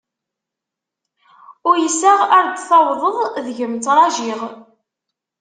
[1.69, 4.41] Uyseɣ ar d-tawḍeḍ, deg-m ttrajiɣ.